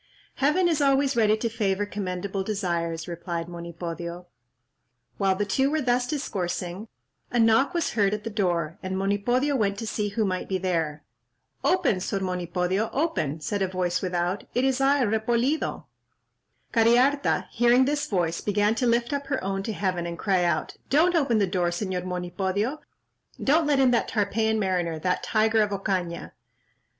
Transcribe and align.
"Heaven 0.37 0.67
is 0.67 0.81
always 0.81 1.15
ready 1.15 1.37
to 1.37 1.47
favour 1.47 1.85
commendable 1.85 2.41
desires," 2.43 3.07
replied 3.07 3.47
Monipodio. 3.47 4.25
While 5.19 5.35
the 5.35 5.45
two 5.45 5.69
were 5.69 5.79
thus 5.79 6.07
discoursing, 6.07 6.87
a 7.29 7.37
knock 7.37 7.75
was 7.75 7.91
heard 7.91 8.11
at 8.11 8.23
the 8.23 8.31
door, 8.31 8.79
and 8.81 8.97
Monipodio 8.97 9.55
went 9.55 9.77
to 9.77 9.85
see 9.85 10.09
who 10.09 10.25
might 10.25 10.49
be 10.49 10.57
there. 10.57 11.03
"Open, 11.63 11.99
Sor 11.99 12.19
Monipodio—open," 12.19 13.41
said 13.41 13.61
a 13.61 13.67
voice 13.67 14.01
without; 14.01 14.43
"it 14.55 14.63
is 14.65 14.81
I, 14.81 15.03
Repolido." 15.05 15.85
Cariharta 16.73 17.47
hearing 17.51 17.85
this 17.85 18.07
voice, 18.07 18.41
began 18.41 18.73
to 18.73 18.87
lift 18.87 19.13
up 19.13 19.27
her 19.27 19.43
own 19.43 19.61
to 19.61 19.71
heaven, 19.71 20.07
and 20.07 20.17
cried 20.17 20.45
out, 20.45 20.77
"Don't 20.89 21.13
open 21.13 21.37
the 21.37 21.45
door, 21.45 21.69
Señor 21.69 22.05
Monipodio; 22.05 22.79
don't 23.43 23.67
let 23.67 23.79
in 23.79 23.91
that 23.91 24.07
Tarpeian 24.07 24.57
mariner—that 24.57 25.21
tiger 25.21 25.61
of 25.61 25.69
Ocaña." 25.69 26.31